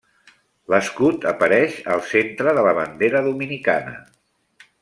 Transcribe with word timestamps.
L'escut 0.73 1.27
apareix 1.33 1.77
al 1.97 2.03
centre 2.13 2.57
de 2.61 2.65
la 2.71 2.75
bandera 2.81 3.25
dominicana. 3.31 3.99